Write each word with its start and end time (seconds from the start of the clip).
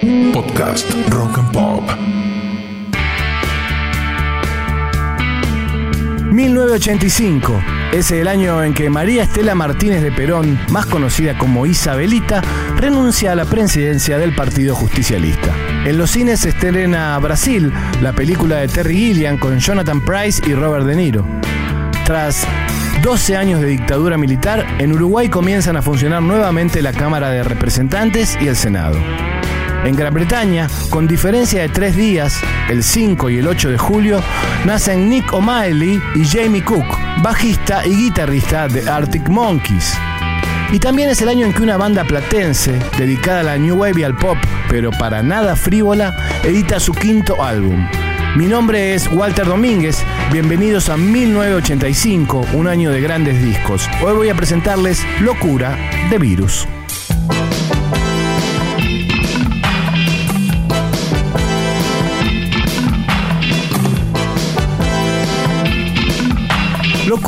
Podcast 0.00 0.90
Rock 1.10 1.36
and 1.36 1.52
Pop. 1.52 1.84
1985 6.32 7.62
es 7.92 8.10
el 8.10 8.26
año 8.26 8.64
en 8.64 8.72
que 8.72 8.88
María 8.88 9.24
Estela 9.24 9.54
Martínez 9.54 10.02
de 10.02 10.10
Perón, 10.10 10.58
más 10.70 10.86
conocida 10.86 11.36
como 11.36 11.66
Isabelita, 11.66 12.40
renuncia 12.78 13.32
a 13.32 13.34
la 13.34 13.44
presidencia 13.44 14.16
del 14.16 14.34
Partido 14.34 14.74
Justicialista. 14.74 15.54
En 15.84 15.98
los 15.98 16.12
cines 16.12 16.40
se 16.40 16.48
estrena 16.48 17.18
Brasil, 17.18 17.70
la 18.00 18.14
película 18.14 18.56
de 18.56 18.68
Terry 18.68 18.96
Gilliam 18.96 19.36
con 19.36 19.58
Jonathan 19.58 20.00
Price 20.00 20.40
y 20.46 20.54
Robert 20.54 20.86
De 20.86 20.96
Niro. 20.96 21.26
Tras 22.06 22.46
12 23.02 23.36
años 23.36 23.60
de 23.60 23.66
dictadura 23.66 24.16
militar, 24.16 24.66
en 24.78 24.92
Uruguay 24.92 25.28
comienzan 25.28 25.76
a 25.76 25.82
funcionar 25.82 26.22
nuevamente 26.22 26.80
la 26.80 26.94
Cámara 26.94 27.28
de 27.28 27.42
Representantes 27.42 28.38
y 28.40 28.46
el 28.48 28.56
Senado. 28.56 28.98
En 29.84 29.96
Gran 29.96 30.12
Bretaña, 30.12 30.68
con 30.90 31.08
diferencia 31.08 31.62
de 31.62 31.70
tres 31.70 31.96
días, 31.96 32.38
el 32.68 32.82
5 32.82 33.30
y 33.30 33.38
el 33.38 33.46
8 33.46 33.70
de 33.70 33.78
julio, 33.78 34.22
nacen 34.66 35.08
Nick 35.08 35.32
O'Malley 35.32 36.00
y 36.14 36.24
Jamie 36.26 36.62
Cook, 36.62 36.84
bajista 37.22 37.86
y 37.86 37.96
guitarrista 37.96 38.68
de 38.68 38.88
Arctic 38.88 39.26
Monkeys. 39.28 39.94
Y 40.70 40.78
también 40.78 41.08
es 41.08 41.22
el 41.22 41.30
año 41.30 41.46
en 41.46 41.54
que 41.54 41.62
una 41.62 41.78
banda 41.78 42.04
platense, 42.04 42.78
dedicada 42.98 43.40
a 43.40 43.42
la 43.42 43.58
New 43.58 43.76
Wave 43.76 44.00
y 44.00 44.04
al 44.04 44.16
pop, 44.16 44.36
pero 44.68 44.90
para 44.90 45.22
nada 45.22 45.56
frívola, 45.56 46.14
edita 46.44 46.78
su 46.78 46.92
quinto 46.92 47.42
álbum. 47.42 47.88
Mi 48.36 48.46
nombre 48.46 48.94
es 48.94 49.10
Walter 49.10 49.46
Domínguez, 49.46 50.04
bienvenidos 50.30 50.90
a 50.90 50.98
1985, 50.98 52.46
un 52.52 52.68
año 52.68 52.90
de 52.90 53.00
grandes 53.00 53.42
discos. 53.42 53.88
Hoy 54.02 54.12
voy 54.12 54.28
a 54.28 54.34
presentarles 54.34 55.02
Locura 55.20 55.76
de 56.10 56.18
Virus. 56.18 56.68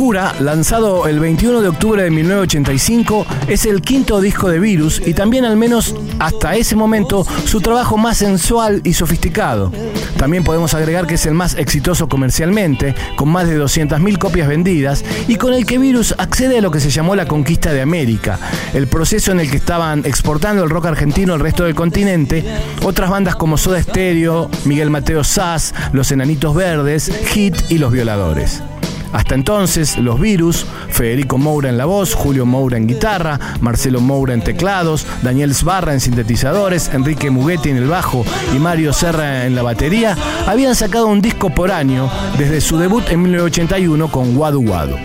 Locura, 0.03 0.34
lanzado 0.41 1.06
el 1.06 1.20
21 1.20 1.61
de 1.61 1.69
octubre 1.69 2.03
de 2.03 2.11
1985, 2.11 3.25
es 3.47 3.67
el 3.67 3.83
quinto 3.83 4.20
disco 4.20 4.48
de 4.48 4.58
Virus 4.58 5.00
y 5.06 5.14
también 5.14 5.45
al 5.45 5.56
menos 5.56 5.95
hasta 6.19 6.56
ese 6.56 6.75
momento 6.75 7.25
su 7.45 7.61
trabajo 7.61 7.97
más 7.97 8.17
sensual 8.17 8.80
y 8.83 8.95
sofisticado. 8.95 9.70
También 10.17 10.42
podemos 10.42 10.75
agregar 10.75 11.06
que 11.06 11.14
es 11.14 11.27
el 11.27 11.34
más 11.34 11.55
exitoso 11.55 12.08
comercialmente, 12.08 12.97
con 13.14 13.28
más 13.28 13.47
de 13.47 13.62
200.000 13.62 14.19
copias 14.19 14.48
vendidas 14.48 15.05
y 15.28 15.36
con 15.36 15.55
el 15.55 15.67
que 15.67 15.78
Virus 15.78 16.17
accede 16.19 16.58
a 16.58 16.62
lo 16.62 16.73
que 16.73 16.80
se 16.80 16.91
llamó 16.91 17.14
la 17.14 17.27
conquista 17.27 17.73
de 17.73 17.80
América, 17.80 18.41
el 18.75 18.89
proceso 18.89 19.30
en 19.30 19.39
el 19.39 19.53
que 19.53 19.58
estaban 19.58 20.00
exportando 20.05 20.64
el 20.64 20.70
rock 20.70 20.86
argentino 20.86 21.33
al 21.33 21.39
resto 21.39 21.62
del 21.62 21.77
continente, 21.77 22.45
otras 22.83 23.08
bandas 23.08 23.36
como 23.36 23.56
Soda 23.56 23.80
Stereo, 23.80 24.50
Miguel 24.64 24.91
Mateo 24.91 25.23
Sass, 25.23 25.73
Los 25.92 26.11
Enanitos 26.11 26.56
Verdes, 26.56 27.08
Hit 27.28 27.55
y 27.69 27.78
Los 27.78 27.92
Violadores. 27.92 28.64
Hasta 29.12 29.34
entonces, 29.34 29.98
los 29.98 30.18
virus, 30.20 30.66
Federico 30.88 31.38
Moura 31.38 31.68
en 31.68 31.78
la 31.78 31.84
voz, 31.84 32.14
Julio 32.14 32.46
Moura 32.46 32.77
en 32.77 32.86
guitarra, 32.86 33.38
Marcelo 33.60 34.00
Moura 34.00 34.34
en 34.34 34.42
teclados, 34.42 35.06
Daniel 35.22 35.55
Sbarra 35.55 35.92
en 35.92 36.00
sintetizadores, 36.00 36.91
Enrique 36.92 37.30
Muguetti 37.30 37.70
en 37.70 37.77
el 37.77 37.88
bajo 37.88 38.24
y 38.55 38.58
Mario 38.58 38.92
Serra 38.92 39.46
en 39.46 39.55
la 39.55 39.62
batería, 39.62 40.16
habían 40.46 40.74
sacado 40.74 41.06
un 41.06 41.20
disco 41.20 41.50
por 41.50 41.70
año 41.70 42.10
desde 42.38 42.60
su 42.60 42.78
debut 42.78 43.05
en 43.10 43.22
1981 43.22 44.10
con 44.10 44.36
Wadu 44.36 44.60
Wadu. 44.60 44.96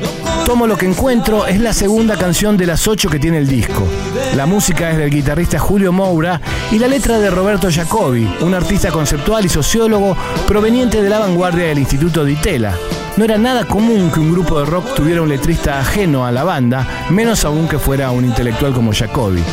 Tomo 0.48 0.66
lo 0.66 0.78
que 0.78 0.86
encuentro 0.86 1.46
es 1.46 1.60
la 1.60 1.74
segunda 1.74 2.16
canción 2.16 2.56
de 2.56 2.66
las 2.66 2.88
ocho 2.88 3.10
que 3.10 3.20
tiene 3.20 3.38
el 3.38 3.50
disco. 3.50 3.86
La 4.34 4.46
música 4.46 4.90
es 4.92 4.98
del 4.98 5.10
guitarrista 5.10 5.60
Julio 5.60 5.92
Moura 5.92 6.40
y 6.72 6.80
la 6.80 6.88
letra 6.88 7.20
de 7.20 7.30
Roberto 7.30 7.68
Jacobi, 7.70 8.26
un 8.40 8.54
artista 8.54 8.90
conceptual 8.90 9.44
y 9.44 9.50
sociólogo 9.50 10.16
proveniente 10.48 11.02
de 11.02 11.10
la 11.10 11.20
vanguardia 11.20 11.66
del 11.66 11.80
Instituto 11.80 12.24
de 12.24 12.32
Itela. 12.32 12.74
No 13.18 13.26
era 13.26 13.38
nada 13.38 13.66
común 13.66 14.10
que 14.10 14.22
un 14.22 14.32
grupo 14.32 14.58
de 14.58 14.66
rock 14.68 14.96
tuviera 14.96 15.22
un 15.22 15.28
letrista 15.28 15.82
ajeno 15.82 16.26
a 16.26 16.32
la 16.32 16.46
banda, 16.46 16.88
menos 17.10 17.44
aún 17.44 17.68
que 17.68 17.78
fuera 17.78 18.12
un 18.12 18.24
intelectual 18.24 18.72
como 18.72 18.94
Jacobi. 18.94 19.44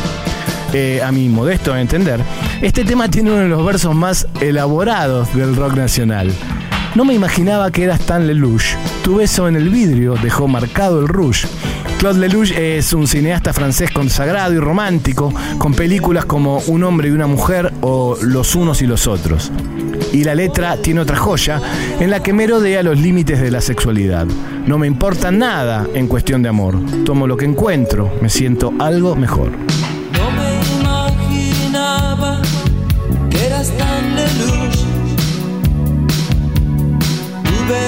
Eh, 0.71 1.01
a 1.03 1.11
mi 1.11 1.27
modesto 1.27 1.75
entender, 1.75 2.21
este 2.61 2.85
tema 2.85 3.09
tiene 3.09 3.33
uno 3.33 3.41
de 3.41 3.49
los 3.49 3.65
versos 3.65 3.93
más 3.93 4.29
elaborados 4.39 5.35
del 5.35 5.57
rock 5.57 5.73
nacional. 5.73 6.31
No 6.95 7.03
me 7.03 7.13
imaginaba 7.13 7.71
que 7.71 7.83
eras 7.83 7.99
tan 7.99 8.25
Lelouch. 8.25 8.63
Tu 9.03 9.17
beso 9.17 9.49
en 9.49 9.57
el 9.57 9.67
vidrio 9.67 10.15
dejó 10.15 10.47
marcado 10.47 11.01
el 11.01 11.09
rouge. 11.09 11.45
Claude 11.99 12.21
Lelouch 12.21 12.51
es 12.51 12.93
un 12.93 13.05
cineasta 13.05 13.51
francés 13.51 13.91
consagrado 13.91 14.53
y 14.53 14.59
romántico, 14.59 15.33
con 15.57 15.73
películas 15.73 16.23
como 16.23 16.59
Un 16.67 16.83
hombre 16.83 17.09
y 17.09 17.11
una 17.11 17.27
mujer 17.27 17.73
o 17.81 18.17
Los 18.21 18.55
unos 18.55 18.81
y 18.81 18.87
los 18.87 19.07
otros. 19.07 19.51
Y 20.13 20.23
la 20.23 20.35
letra 20.35 20.77
tiene 20.77 21.01
otra 21.01 21.17
joya 21.17 21.59
en 21.99 22.09
la 22.09 22.23
que 22.23 22.31
merodea 22.31 22.81
los 22.81 22.97
límites 22.97 23.41
de 23.41 23.51
la 23.51 23.59
sexualidad. 23.59 24.25
No 24.65 24.77
me 24.77 24.87
importa 24.87 25.31
nada 25.31 25.85
en 25.93 26.07
cuestión 26.07 26.41
de 26.43 26.49
amor. 26.49 26.77
Tomo 27.03 27.27
lo 27.27 27.35
que 27.35 27.43
encuentro, 27.43 28.09
me 28.21 28.29
siento 28.29 28.73
algo 28.79 29.17
mejor. 29.17 29.51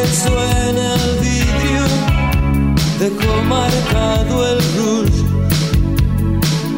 En 0.09 0.77
el 0.77 1.19
vidrio 1.19 1.85
dejó 2.97 3.41
marcado 3.43 4.47
el 4.51 4.59
rouge. 4.77 5.23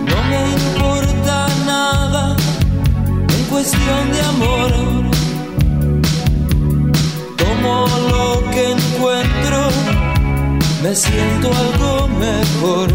No 0.10 0.18
me 0.30 0.40
importa 0.58 1.48
nada 1.66 2.36
en 3.38 3.44
cuestión 3.46 4.12
de 4.12 4.22
amor. 4.22 4.72
Tomo 7.38 7.88
lo 8.10 8.52
que 8.52 8.72
encuentro, 8.72 9.60
me 10.82 10.96
siento 10.96 11.52
algo 11.54 12.08
mejor. 12.08 12.90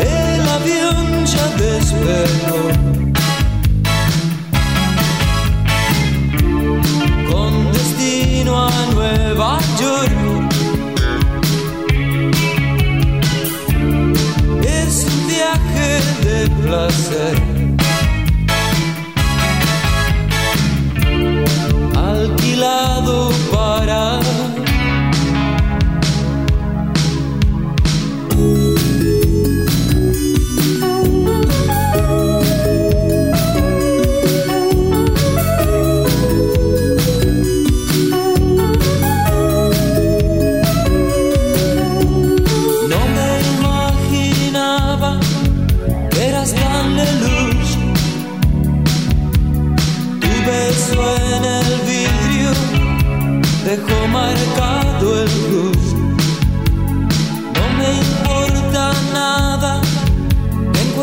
El 0.00 0.48
avión 0.48 1.26
ya 1.26 1.46
despegó. 1.62 3.03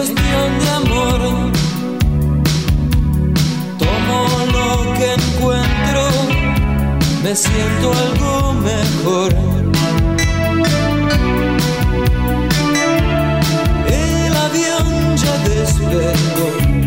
Cuestión 0.02 0.60
de 0.60 0.70
amor. 0.70 1.20
Tomo 3.78 4.20
lo 4.56 4.94
que 4.98 5.14
encuentro, 5.14 6.04
me 7.24 7.36
siento 7.36 7.94
algo 8.06 8.54
mejor. 8.54 9.32
El 13.88 14.36
avión 14.36 15.18
ya 15.18 15.38
despegó. 15.50 16.81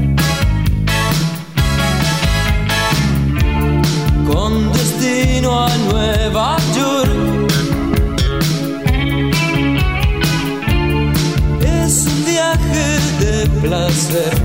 Placer. 13.65 14.44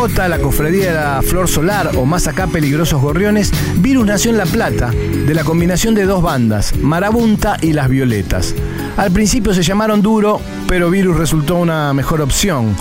La 0.00 0.38
cofradía 0.38 0.86
de 0.86 0.94
la 0.94 1.20
flor 1.20 1.46
solar 1.46 1.90
o 1.96 2.06
más 2.06 2.26
acá 2.26 2.46
peligrosos 2.46 3.02
gorriones, 3.02 3.52
Virus 3.76 4.06
nació 4.06 4.30
en 4.30 4.38
La 4.38 4.46
Plata, 4.46 4.90
de 4.90 5.34
la 5.34 5.44
combinación 5.44 5.94
de 5.94 6.06
dos 6.06 6.22
bandas, 6.22 6.74
Marabunta 6.76 7.58
y 7.60 7.74
Las 7.74 7.90
Violetas. 7.90 8.54
Al 8.96 9.12
principio 9.12 9.52
se 9.52 9.62
llamaron 9.62 10.00
Duro, 10.00 10.40
pero 10.66 10.88
Virus 10.88 11.18
resultó 11.18 11.56
una 11.56 11.92
mejor 11.92 12.22
opción. 12.22 12.74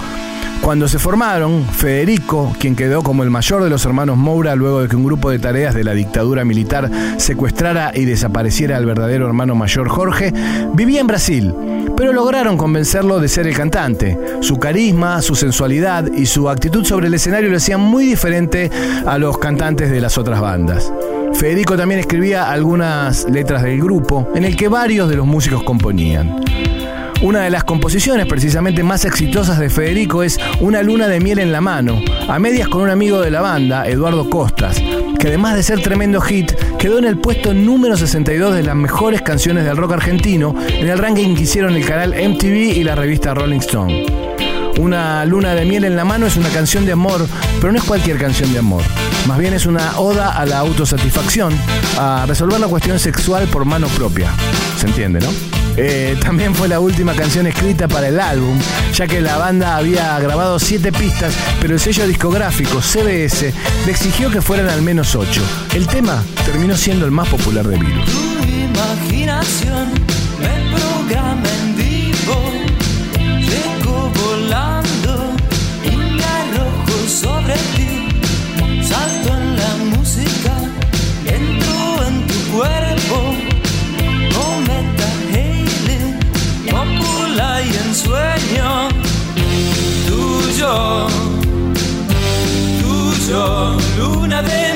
Cuando 0.62 0.88
se 0.88 1.00
formaron, 1.00 1.66
Federico, 1.66 2.54
quien 2.60 2.76
quedó 2.76 3.02
como 3.02 3.24
el 3.24 3.30
mayor 3.30 3.64
de 3.64 3.70
los 3.70 3.86
hermanos 3.86 4.18
Moura 4.18 4.56
luego 4.56 4.82
de 4.82 4.88
que 4.88 4.96
un 4.96 5.06
grupo 5.06 5.32
de 5.32 5.40
tareas 5.40 5.74
de 5.74 5.84
la 5.84 5.94
dictadura 5.94 6.46
militar 6.46 6.90
secuestrara 7.18 7.92
y 7.96 8.06
desapareciera 8.06 8.78
al 8.78 8.86
verdadero 8.86 9.26
hermano 9.26 9.56
mayor 9.56 9.88
Jorge, 9.90 10.34
vivía 10.74 11.00
en 11.00 11.08
Brasil, 11.08 11.56
pero 11.96 12.14
lograron 12.14 12.58
convencerlo 12.58 13.20
de 13.20 13.30
ser 13.30 13.48
el 13.48 13.56
cantante. 13.56 14.20
Su 14.42 14.58
carisma, 14.58 15.22
su 15.22 15.34
sensualidad 15.34 16.12
y 16.12 16.26
su 16.26 16.50
actitud 16.50 16.86
sobre 16.86 17.08
el 17.08 17.14
escenario 17.14 17.50
lo 17.50 17.58
hacían 17.58 17.82
muy 17.82 18.06
diferente 18.06 18.70
a 19.06 19.18
los 19.18 19.38
cantantes 19.38 19.90
de 19.90 20.02
las 20.02 20.18
otras 20.18 20.40
bandas. 20.40 20.92
Federico 21.34 21.78
también 21.78 22.02
escribía 22.02 22.52
algunas 22.52 23.28
letras 23.30 23.64
del 23.64 23.82
grupo, 23.82 24.30
en 24.36 24.44
el 24.44 24.56
que 24.56 24.68
varios 24.68 25.10
de 25.10 25.16
los 25.16 25.26
músicos 25.26 25.64
componían. 25.64 26.42
Una 27.22 27.42
de 27.42 27.50
las 27.50 27.66
composiciones 27.66 28.26
precisamente 28.28 28.82
más 28.82 29.04
exitosas 29.04 29.60
de 29.60 29.70
Federico 29.70 30.24
es 30.24 30.40
Una 30.62 30.82
luna 30.82 31.10
de 31.10 31.20
miel 31.20 31.40
en 31.40 31.52
la 31.52 31.60
mano, 31.60 32.02
a 32.30 32.40
medias 32.40 32.70
con 32.70 32.82
un 32.82 32.90
amigo 32.90 33.20
de 33.20 33.30
la 33.30 33.42
banda, 33.42 33.86
Eduardo 33.88 34.30
Costas, 34.30 34.82
que 35.20 35.28
además 35.28 35.56
de 35.56 35.64
ser 35.64 35.82
tremendo 35.82 36.22
hit, 36.22 36.54
quedó 36.78 36.98
en 36.98 37.04
el 37.04 37.18
puesto 37.18 37.54
número 37.54 37.98
62 37.98 38.56
de 38.56 38.64
las 38.64 38.76
mejores 38.76 39.22
canciones 39.22 39.66
del 39.66 39.76
rock 39.76 39.94
argentino 39.94 40.56
en 40.70 40.88
el 40.88 40.98
ranking 40.98 41.36
que 41.36 41.44
hicieron 41.44 41.76
el 41.76 41.86
canal 41.86 42.12
MTV 42.12 42.78
y 42.78 42.84
la 42.86 42.96
revista 42.96 43.34
Rolling 43.34 43.60
Stone. 43.60 44.49
Una 44.80 45.26
luna 45.26 45.56
de 45.56 45.66
miel 45.66 45.84
en 45.84 45.98
la 45.98 46.06
mano 46.06 46.26
es 46.26 46.38
una 46.38 46.48
canción 46.48 46.86
de 46.86 46.94
amor, 46.94 47.28
pero 47.60 47.74
no 47.74 47.80
es 47.80 47.84
cualquier 47.84 48.18
canción 48.18 48.54
de 48.54 48.60
amor. 48.60 48.82
Más 49.28 49.38
bien 49.38 49.54
es 49.54 49.66
una 49.66 50.00
oda 50.00 50.30
a 50.30 50.46
la 50.46 50.60
autosatisfacción, 50.60 51.54
a 52.00 52.24
resolver 52.26 52.62
la 52.62 52.68
cuestión 52.70 52.98
sexual 52.98 53.46
por 53.50 53.66
mano 53.66 53.88
propia. 53.90 54.32
¿Se 54.80 54.88
entiende, 54.88 55.20
no? 55.20 55.28
Eh, 55.76 56.18
también 56.24 56.56
fue 56.56 56.70
la 56.70 56.80
última 56.80 57.14
canción 57.14 57.46
escrita 57.46 57.90
para 57.90 58.08
el 58.08 58.22
álbum, 58.22 58.58
ya 58.94 59.06
que 59.06 59.20
la 59.20 59.38
banda 59.38 59.76
había 59.76 60.18
grabado 60.20 60.58
siete 60.60 60.94
pistas, 60.94 61.34
pero 61.60 61.74
el 61.74 61.80
sello 61.82 62.08
discográfico 62.08 62.82
CBS 62.82 63.54
le 63.86 63.92
exigió 63.92 64.32
que 64.32 64.42
fueran 64.42 64.70
al 64.70 64.82
menos 64.82 65.14
ocho. 65.14 65.42
El 65.76 65.88
tema 65.88 66.24
terminó 66.46 66.78
siendo 66.78 67.04
el 67.04 67.12
más 67.12 67.28
popular 67.28 67.68
de 67.68 67.78
Virus. 67.78 68.10
Imaginación 68.48 69.90
me 70.40 71.69
Tuyo, 90.60 91.08
tuyo, 92.82 93.78
luna 93.98 94.42
de 94.42 94.69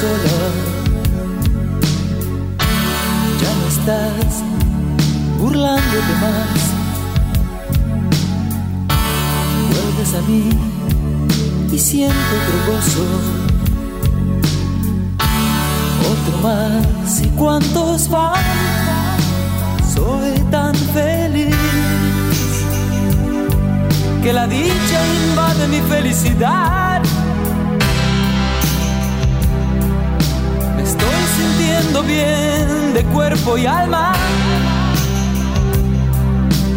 sola. 0.00 0.38
Ya 3.40 3.50
no 3.60 3.66
estás 3.76 4.32
burlándote 5.38 6.14
más. 6.24 6.60
Vuelves 9.72 10.14
a 10.14 10.22
mí 10.28 10.42
y 11.72 11.78
siento 11.78 12.32
otro 12.38 12.58
gozo. 12.72 13.06
Otro 16.12 16.34
más 16.46 17.20
y 17.22 17.28
cuántos 17.28 18.10
van. 18.10 18.44
Soy 19.94 20.38
tan 20.50 20.74
feliz 20.74 21.56
que 24.22 24.32
la 24.32 24.46
dicha 24.46 24.98
invade 25.30 25.68
mi 25.68 25.80
felicidad. 25.88 27.00
Bien 32.06 32.94
de 32.94 33.04
cuerpo 33.12 33.58
y 33.58 33.66
alma. 33.66 34.12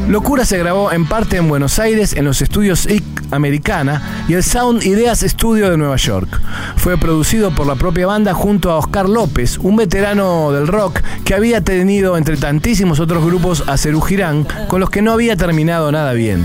Locura 0.07 0.43
se 0.43 0.57
grabó 0.57 0.91
en 0.91 1.05
parte 1.05 1.37
en 1.37 1.47
Buenos 1.47 1.77
Aires 1.77 2.13
en 2.13 2.25
los 2.25 2.41
estudios 2.41 2.87
IC 2.89 3.03
Americana 3.31 4.25
y 4.27 4.33
el 4.33 4.43
Sound 4.43 4.83
Ideas 4.83 5.19
Studio 5.19 5.69
de 5.69 5.77
Nueva 5.77 5.97
York. 5.97 6.41
Fue 6.77 6.97
producido 6.97 7.51
por 7.51 7.67
la 7.67 7.75
propia 7.75 8.07
banda 8.07 8.33
junto 8.33 8.71
a 8.71 8.77
Oscar 8.77 9.07
López, 9.07 9.59
un 9.59 9.75
veterano 9.75 10.51
del 10.51 10.67
rock 10.67 11.01
que 11.23 11.35
había 11.35 11.61
tenido 11.61 12.17
entre 12.17 12.37
tantísimos 12.37 12.99
otros 12.99 13.23
grupos 13.23 13.63
a 13.67 13.77
Cerú 13.77 14.01
Girán, 14.01 14.47
con 14.67 14.79
los 14.79 14.89
que 14.89 15.01
no 15.01 15.11
había 15.11 15.37
terminado 15.37 15.91
nada 15.91 16.13
bien. 16.13 16.43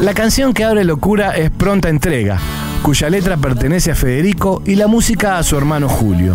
La 0.00 0.14
canción 0.14 0.54
que 0.54 0.64
abre 0.64 0.84
Locura 0.84 1.36
es 1.36 1.50
Pronta 1.50 1.90
Entrega, 1.90 2.38
cuya 2.82 3.10
letra 3.10 3.36
pertenece 3.36 3.90
a 3.92 3.94
Federico 3.94 4.62
y 4.64 4.76
la 4.76 4.86
música 4.86 5.38
a 5.38 5.42
su 5.42 5.58
hermano 5.58 5.88
Julio. 5.88 6.34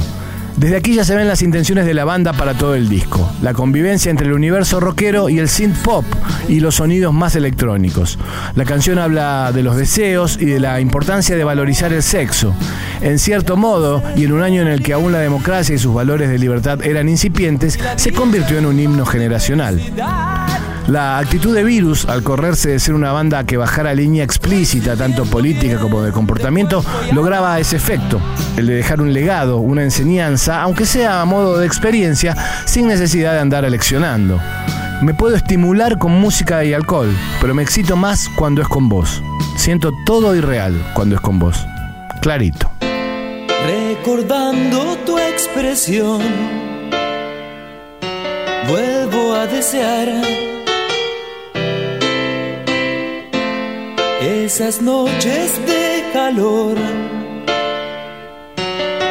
Desde 0.60 0.76
aquí 0.76 0.94
ya 0.94 1.06
se 1.06 1.16
ven 1.16 1.30
las 1.30 1.42
intenciones 1.42 1.86
de 1.86 1.94
la 1.94 2.04
banda 2.04 2.34
para 2.34 2.54
todo 2.54 2.76
el 2.76 2.90
disco, 2.90 3.32
la 3.42 3.54
convivencia 3.54 4.10
entre 4.10 4.28
el 4.28 4.34
universo 4.34 4.82
rockero 4.82 5.30
y 5.30 5.40
el 5.40 5.48
synth 5.48 5.78
pop 5.78 6.04
y 6.50 6.60
los 6.60 6.76
sonidos 6.76 7.14
más 7.14 7.38
electrónicos. 7.38 8.20
La 8.56 8.66
canción 8.66 9.00
habla 9.00 9.54
de 9.54 9.64
los 9.64 9.78
deseos 9.78 10.38
y 10.38 10.44
de 10.44 10.60
la 10.60 10.82
importancia 10.82 11.38
de 11.38 11.46
valorizar 11.46 11.94
el 11.94 12.04
sexo. 12.04 12.54
En 13.00 13.20
cierto 13.20 13.56
modo, 13.56 14.04
y 14.18 14.26
en 14.26 14.34
un 14.34 14.42
año 14.42 14.62
en 14.62 14.68
el 14.68 14.84
que 14.84 14.92
aún 14.92 15.14
la 15.14 15.20
democracia 15.20 15.76
y 15.76 15.80
sus 15.80 15.94
valores 15.94 16.30
de 16.30 16.38
libertad 16.38 16.84
eran 16.84 17.08
incipientes, 17.08 17.80
se 17.96 18.12
convirtió 18.12 18.58
en 18.58 18.66
un 18.66 18.78
himno 18.78 19.06
generacional. 19.06 19.82
La 20.90 21.20
actitud 21.20 21.54
de 21.54 21.64
Virus, 21.64 22.06
al 22.06 22.24
correrse 22.24 22.70
de 22.70 22.80
ser 22.80 22.96
una 22.96 23.12
banda 23.12 23.44
que 23.44 23.58
bajara 23.58 23.94
línea 23.94 24.24
explícita, 24.24 24.96
tanto 24.96 25.24
política 25.24 25.78
como 25.78 26.02
de 26.02 26.12
comportamiento, 26.12 26.84
lograba 27.14 27.60
ese 27.60 27.76
efecto, 27.76 28.20
el 28.58 28.66
de 28.66 28.74
dejar 28.74 29.00
un 29.00 29.14
legado, 29.14 29.58
una 29.58 29.84
enseñanza, 29.84 30.64
aunque 30.64 30.88
sea 30.88 31.22
a 31.22 31.26
modo 31.26 31.60
de 31.60 31.68
experiencia, 31.68 32.36
sin 32.66 32.88
necesidad 32.88 33.34
de 33.34 33.40
andar 33.40 33.66
eleccionando. 33.66 34.40
Me 35.04 35.14
puedo 35.14 35.36
estimular 35.36 36.00
con 36.00 36.12
música 36.20 36.66
y 36.66 36.74
alcohol, 36.74 37.16
pero 37.40 37.54
me 37.54 37.62
excito 37.62 37.96
más 37.96 38.28
cuando 38.36 38.64
es 38.64 38.68
con 38.68 38.90
vos. 38.90 39.22
Siento 39.58 39.92
todo 40.08 40.36
irreal 40.36 40.74
cuando 40.96 41.14
es 41.14 41.22
con 41.22 41.38
vos. 41.38 41.68
Clarito. 42.20 42.72
Recordando 43.68 44.98
tu 45.06 45.20
expresión, 45.20 46.20
vuelvo 48.68 49.36
a 49.36 49.46
desear 49.46 50.50
esas 54.22 54.82
noches 54.82 55.66
de 55.66 56.04
calor, 56.12 56.76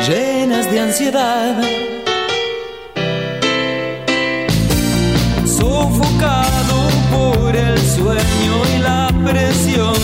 llenas 0.06 0.70
de 0.70 0.80
ansiedad, 0.80 1.62
sofocado 5.46 6.88
por 7.10 7.56
el 7.56 7.78
sueño 7.78 8.54
y 8.76 8.78
la 8.82 9.08
presión. 9.24 9.94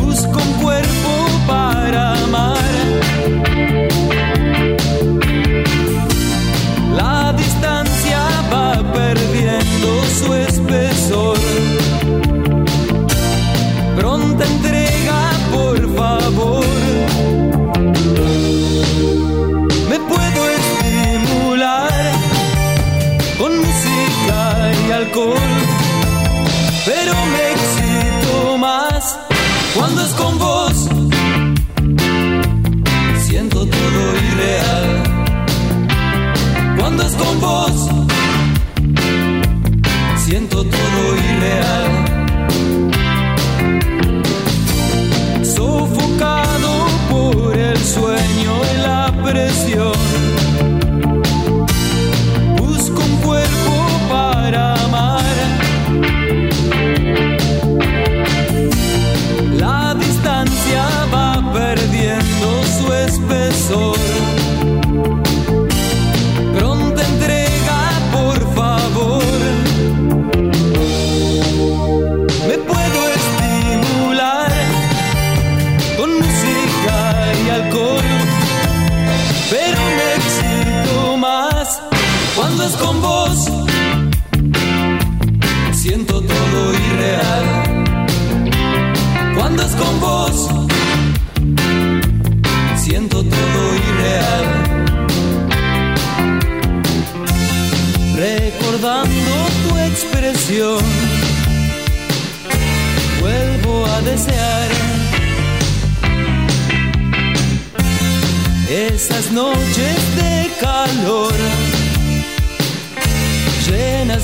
Busco 0.00 0.38
un 0.38 0.52
cuerpo 0.62 1.26
para 1.48 2.15
whisper 62.88 63.45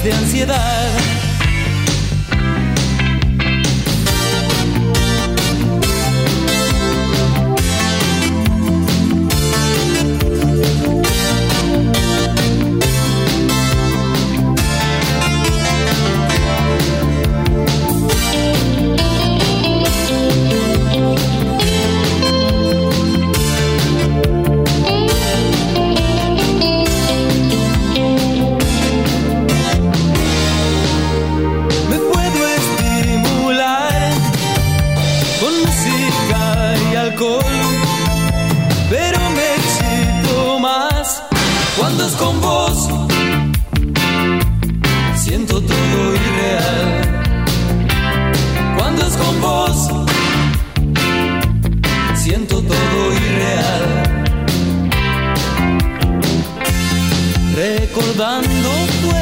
de 0.00 0.12
ansiedad. 0.12 1.31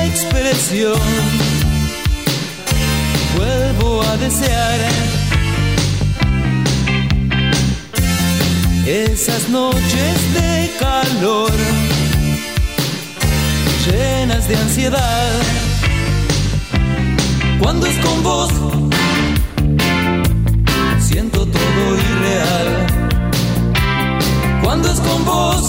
Expresión. 0.05 0.99
Vuelvo 3.37 4.03
a 4.03 4.17
desear 4.17 4.81
esas 8.87 9.49
noches 9.49 10.35
de 10.35 10.71
calor, 10.79 11.53
llenas 13.87 14.49
de 14.49 14.57
ansiedad. 14.57 15.31
Cuando 17.61 17.87
es 17.87 17.99
con 17.99 18.23
vos, 18.23 18.51
siento 21.01 21.47
todo 21.47 21.97
irreal. 21.97 22.87
Cuando 24.63 24.91
es 24.91 25.01
con 25.01 25.25
vos, 25.25 25.69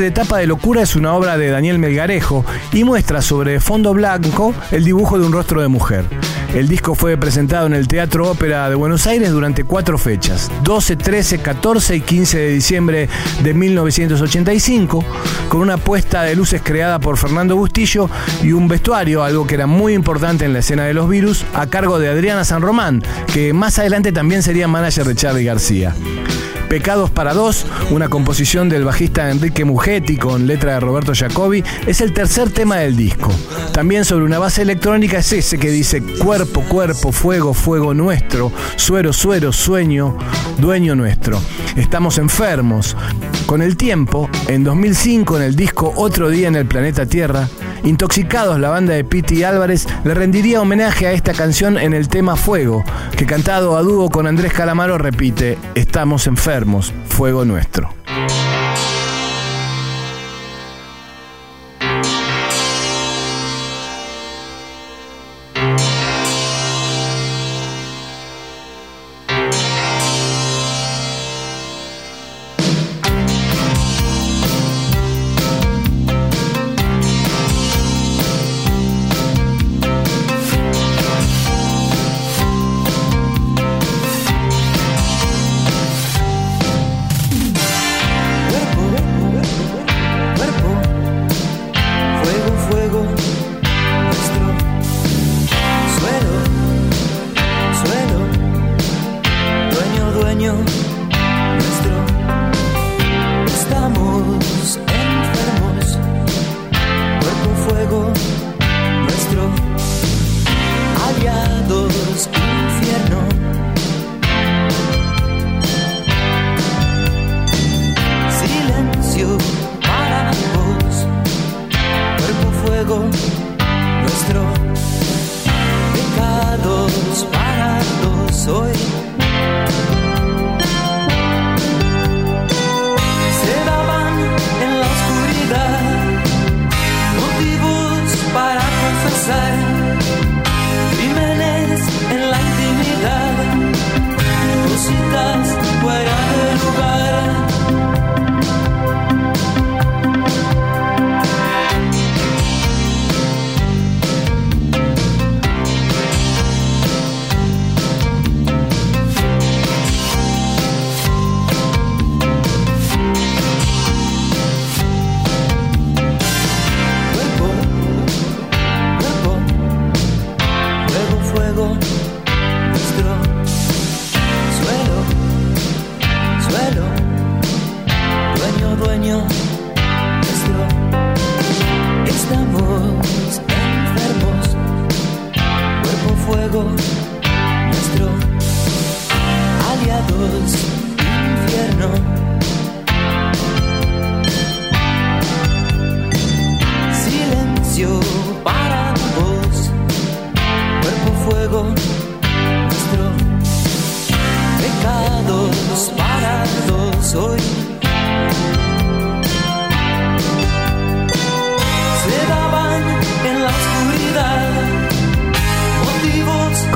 De 0.00 0.10
tapa 0.10 0.38
de 0.38 0.46
locura 0.46 0.82
es 0.82 0.96
una 0.96 1.14
obra 1.14 1.36
de 1.36 1.50
Daniel 1.50 1.78
Melgarejo 1.78 2.44
y 2.72 2.84
muestra 2.84 3.20
sobre 3.20 3.60
fondo 3.60 3.92
blanco 3.92 4.54
el 4.70 4.84
dibujo 4.84 5.18
de 5.18 5.26
un 5.26 5.32
rostro 5.32 5.60
de 5.60 5.68
mujer. 5.68 6.04
El 6.54 6.68
disco 6.68 6.94
fue 6.94 7.16
presentado 7.16 7.66
en 7.66 7.72
el 7.72 7.88
Teatro 7.88 8.30
Ópera 8.30 8.68
de 8.68 8.74
Buenos 8.74 9.06
Aires 9.06 9.30
durante 9.30 9.64
cuatro 9.64 9.98
fechas, 9.98 10.50
12, 10.62 10.96
13, 10.96 11.38
14 11.38 11.96
y 11.96 12.00
15 12.00 12.38
de 12.38 12.48
diciembre 12.50 13.08
de 13.42 13.54
1985, 13.54 15.04
con 15.48 15.60
una 15.60 15.78
puesta 15.78 16.22
de 16.22 16.36
luces 16.36 16.60
creada 16.62 16.98
por 16.98 17.16
Fernando 17.16 17.56
Bustillo 17.56 18.08
y 18.42 18.52
un 18.52 18.68
vestuario, 18.68 19.22
algo 19.22 19.46
que 19.46 19.54
era 19.54 19.66
muy 19.66 19.94
importante 19.94 20.44
en 20.44 20.52
la 20.52 20.58
escena 20.58 20.84
de 20.84 20.94
los 20.94 21.08
virus, 21.08 21.44
a 21.54 21.66
cargo 21.66 21.98
de 21.98 22.08
Adriana 22.08 22.44
San 22.44 22.62
Román, 22.62 23.02
que 23.32 23.52
más 23.52 23.78
adelante 23.78 24.12
también 24.12 24.42
sería 24.42 24.68
manager 24.68 25.06
de 25.06 25.14
Charlie 25.14 25.44
García. 25.44 25.94
Pecados 26.72 27.10
para 27.10 27.34
dos, 27.34 27.66
una 27.90 28.08
composición 28.08 28.70
del 28.70 28.86
bajista 28.86 29.30
Enrique 29.30 29.62
Mugetti 29.62 30.16
con 30.16 30.46
letra 30.46 30.72
de 30.72 30.80
Roberto 30.80 31.12
Jacobi, 31.14 31.62
es 31.86 32.00
el 32.00 32.14
tercer 32.14 32.48
tema 32.48 32.76
del 32.76 32.96
disco. 32.96 33.30
También 33.74 34.06
sobre 34.06 34.24
una 34.24 34.38
base 34.38 34.62
electrónica 34.62 35.18
es 35.18 35.30
ese 35.34 35.58
que 35.58 35.70
dice 35.70 36.02
cuerpo, 36.02 36.62
cuerpo, 36.62 37.12
fuego, 37.12 37.52
fuego 37.52 37.92
nuestro, 37.92 38.50
suero, 38.76 39.12
suero, 39.12 39.52
sueño, 39.52 40.16
dueño 40.56 40.94
nuestro. 40.94 41.38
Estamos 41.76 42.16
enfermos. 42.16 42.96
Con 43.44 43.60
el 43.60 43.76
tiempo, 43.76 44.30
en 44.48 44.64
2005 44.64 45.36
en 45.36 45.42
el 45.42 45.56
disco 45.56 45.92
Otro 45.96 46.30
día 46.30 46.48
en 46.48 46.56
el 46.56 46.64
planeta 46.64 47.04
Tierra, 47.04 47.50
Intoxicados, 47.84 48.60
la 48.60 48.70
banda 48.70 48.94
de 48.94 49.04
Piti 49.04 49.42
Álvarez 49.42 49.86
le 50.04 50.14
rendiría 50.14 50.60
homenaje 50.60 51.06
a 51.06 51.12
esta 51.12 51.32
canción 51.32 51.78
en 51.78 51.94
el 51.94 52.08
tema 52.08 52.36
Fuego, 52.36 52.84
que 53.16 53.26
cantado 53.26 53.76
a 53.76 53.82
dúo 53.82 54.08
con 54.08 54.26
Andrés 54.26 54.52
Calamaro 54.52 54.98
repite, 54.98 55.58
Estamos 55.74 56.26
enfermos, 56.26 56.92
fuego 57.08 57.44
nuestro. 57.44 58.01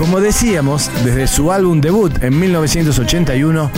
Como 0.06 0.20
decíamos, 0.20 0.88
desde 1.04 1.26
su 1.26 1.50
álbum 1.50 1.80
debut 1.80 2.22
en 2.22 2.38
1981, 2.38 3.72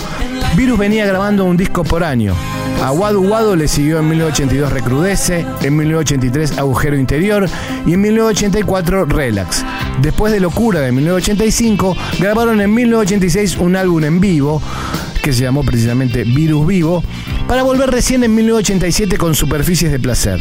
Virus 0.54 0.78
venía 0.78 1.06
grabando 1.06 1.46
un 1.46 1.56
disco 1.56 1.84
por 1.84 2.04
año. 2.04 2.34
A 2.82 2.92
Wadu 2.92 3.22
Wadu 3.22 3.56
le 3.56 3.66
siguió 3.66 3.98
en 4.00 4.10
1982 4.10 4.70
Recrudece, 4.70 5.46
en 5.62 5.74
1983 5.74 6.58
Agujero 6.58 6.98
Interior 6.98 7.48
y 7.86 7.94
en 7.94 8.02
1984 8.02 9.06
Relax. 9.06 9.64
Después 10.02 10.30
de 10.30 10.40
Locura 10.40 10.80
de 10.80 10.92
1985, 10.92 11.96
grabaron 12.18 12.60
en 12.60 12.74
1986 12.74 13.56
un 13.56 13.76
álbum 13.76 14.04
en 14.04 14.20
vivo 14.20 14.60
que 15.22 15.32
se 15.32 15.44
llamó 15.44 15.64
precisamente 15.64 16.24
Virus 16.24 16.66
Vivo, 16.66 17.02
para 17.48 17.62
volver 17.62 17.90
recién 17.90 18.22
en 18.22 18.34
1987 18.34 19.16
con 19.16 19.34
Superficies 19.34 19.90
de 19.90 19.98
Placer. 19.98 20.38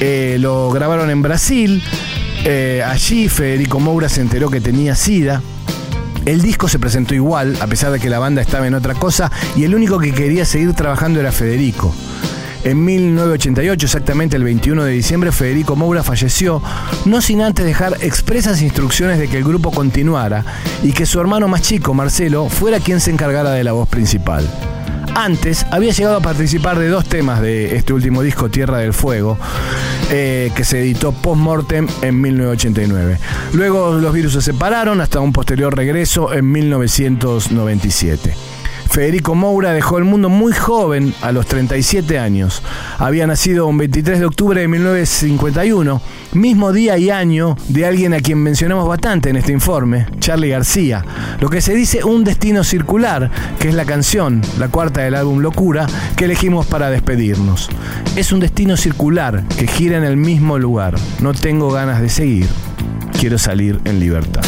Eh, 0.00 0.36
lo 0.38 0.70
grabaron 0.70 1.08
en 1.08 1.22
Brasil, 1.22 1.82
eh, 2.44 2.82
allí 2.84 3.28
Federico 3.28 3.80
Moura 3.80 4.08
se 4.08 4.20
enteró 4.20 4.50
que 4.50 4.60
tenía 4.60 4.94
SIDA. 4.94 5.42
El 6.26 6.42
disco 6.42 6.68
se 6.68 6.78
presentó 6.78 7.14
igual, 7.14 7.56
a 7.60 7.66
pesar 7.66 7.90
de 7.90 8.00
que 8.00 8.10
la 8.10 8.18
banda 8.18 8.42
estaba 8.42 8.66
en 8.66 8.74
otra 8.74 8.94
cosa, 8.94 9.30
y 9.56 9.64
el 9.64 9.74
único 9.74 9.98
que 9.98 10.12
quería 10.12 10.44
seguir 10.44 10.72
trabajando 10.74 11.20
era 11.20 11.32
Federico. 11.32 11.94
En 12.64 12.82
1988, 12.82 13.86
exactamente 13.86 14.36
el 14.36 14.44
21 14.44 14.84
de 14.84 14.92
diciembre, 14.92 15.32
Federico 15.32 15.76
Moura 15.76 16.02
falleció, 16.02 16.62
no 17.04 17.20
sin 17.20 17.42
antes 17.42 17.64
dejar 17.64 17.98
expresas 18.00 18.62
instrucciones 18.62 19.18
de 19.18 19.28
que 19.28 19.36
el 19.36 19.44
grupo 19.44 19.70
continuara 19.70 20.44
y 20.82 20.92
que 20.92 21.04
su 21.04 21.20
hermano 21.20 21.46
más 21.46 21.60
chico, 21.60 21.92
Marcelo, 21.92 22.48
fuera 22.48 22.80
quien 22.80 23.00
se 23.00 23.10
encargara 23.10 23.50
de 23.50 23.64
la 23.64 23.72
voz 23.72 23.86
principal. 23.86 24.48
Antes 25.14 25.64
había 25.70 25.92
llegado 25.92 26.16
a 26.16 26.20
participar 26.20 26.78
de 26.78 26.88
dos 26.88 27.04
temas 27.04 27.40
de 27.40 27.76
este 27.76 27.92
último 27.92 28.22
disco, 28.22 28.50
Tierra 28.50 28.78
del 28.78 28.92
Fuego, 28.92 29.38
eh, 30.10 30.50
que 30.56 30.64
se 30.64 30.80
editó 30.80 31.12
post-mortem 31.12 31.86
en 32.02 32.20
1989. 32.20 33.18
Luego 33.52 33.94
los 33.94 34.12
virus 34.12 34.32
se 34.32 34.42
separaron 34.42 35.00
hasta 35.00 35.20
un 35.20 35.32
posterior 35.32 35.76
regreso 35.76 36.32
en 36.32 36.50
1997. 36.50 38.53
Federico 38.94 39.34
Moura 39.34 39.72
dejó 39.72 39.98
el 39.98 40.04
mundo 40.04 40.28
muy 40.28 40.52
joven, 40.52 41.12
a 41.20 41.32
los 41.32 41.46
37 41.46 42.16
años. 42.16 42.62
Había 42.98 43.26
nacido 43.26 43.66
un 43.66 43.76
23 43.76 44.20
de 44.20 44.24
octubre 44.24 44.60
de 44.60 44.68
1951, 44.68 46.00
mismo 46.34 46.72
día 46.72 46.96
y 46.96 47.10
año 47.10 47.56
de 47.66 47.86
alguien 47.86 48.14
a 48.14 48.20
quien 48.20 48.38
mencionamos 48.38 48.86
bastante 48.86 49.30
en 49.30 49.36
este 49.36 49.50
informe, 49.50 50.06
Charlie 50.20 50.50
García. 50.50 51.04
Lo 51.40 51.48
que 51.48 51.60
se 51.60 51.74
dice 51.74 52.04
un 52.04 52.22
destino 52.22 52.62
circular, 52.62 53.32
que 53.58 53.68
es 53.68 53.74
la 53.74 53.84
canción, 53.84 54.42
la 54.60 54.68
cuarta 54.68 55.00
del 55.00 55.16
álbum 55.16 55.40
Locura, 55.40 55.88
que 56.16 56.26
elegimos 56.26 56.64
para 56.64 56.88
despedirnos. 56.88 57.70
Es 58.14 58.30
un 58.30 58.38
destino 58.38 58.76
circular 58.76 59.42
que 59.58 59.66
gira 59.66 59.96
en 59.96 60.04
el 60.04 60.16
mismo 60.16 60.56
lugar. 60.56 60.94
No 61.20 61.34
tengo 61.34 61.72
ganas 61.72 62.00
de 62.00 62.10
seguir. 62.10 62.46
Quiero 63.18 63.38
salir 63.38 63.80
en 63.86 63.98
libertad. 63.98 64.44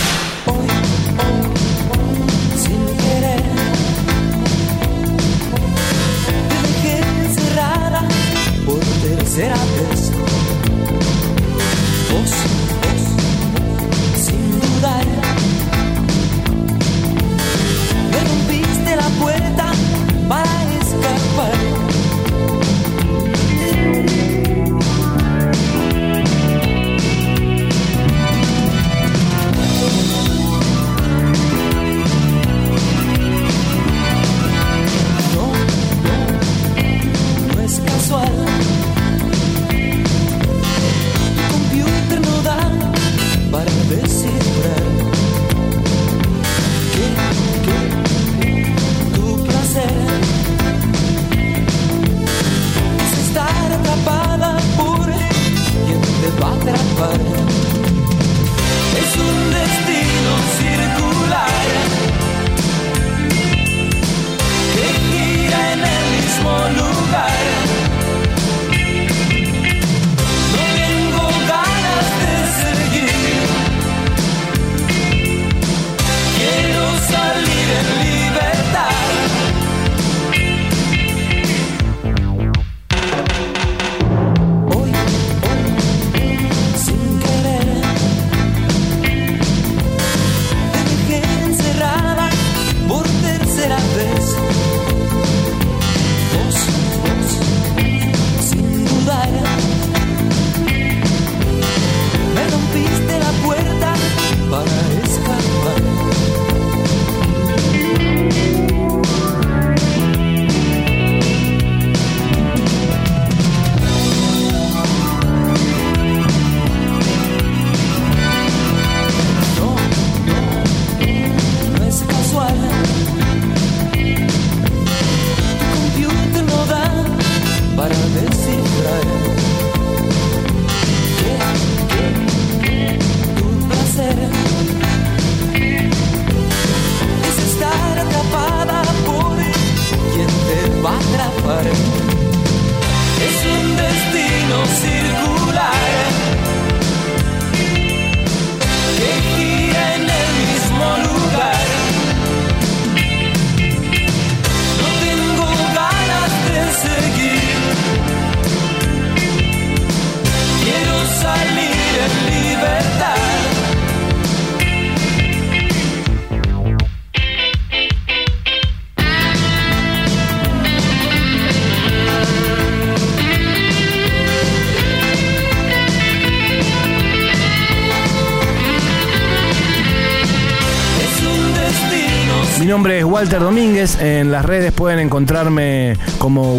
Es 182.91 183.05
Walter 183.05 183.41
Domínguez. 183.41 183.99
En 184.01 184.31
las 184.31 184.45
redes 184.45 184.73
pueden 184.73 184.99
encontrarme 184.99 185.97
como 186.19 186.57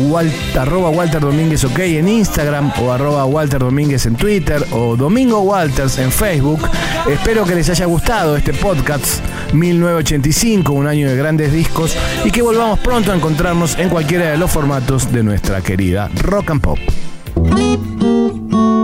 arroba 0.58 0.90
Walter 0.90 1.22
Domínguez 1.22 1.64
OK 1.64 1.80
en 1.80 2.08
Instagram 2.08 2.72
o 2.82 2.92
arroba 2.92 3.26
Walter 3.26 3.60
Domínguez 3.60 4.06
en 4.06 4.16
Twitter 4.16 4.66
o 4.72 4.96
Domingo 4.96 5.42
Walters 5.42 5.98
en 6.00 6.12
Facebook. 6.12 6.62
Espero 7.10 7.46
que 7.46 7.56
les 7.56 7.70
haya 7.70 7.86
gustado 7.86 8.36
este 8.36 8.54
podcast 8.54 9.22
1985, 9.54 10.74
un 10.74 10.88
año 10.88 11.10
de 11.10 11.16
grandes 11.16 11.52
discos 11.52 11.96
y 12.26 12.32
que 12.32 12.42
volvamos 12.42 12.80
pronto 12.80 13.12
a 13.12 13.16
encontrarnos 13.16 13.78
en 13.78 13.90
cualquiera 13.90 14.32
de 14.32 14.38
los 14.38 14.52
formatos 14.52 15.12
de 15.12 15.24
nuestra 15.24 15.62
querida 15.62 16.10
Rock 16.22 16.52
and 16.52 16.62
Pop. 16.62 16.80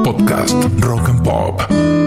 Podcast 0.04 0.56
Rock 0.80 1.10
and 1.10 1.24
Pop. 1.24 2.03